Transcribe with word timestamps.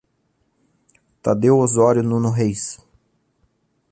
Tadeu 1.21 1.59
Osório 1.59 2.01
Nuno 2.01 2.31
Reis 2.31 2.79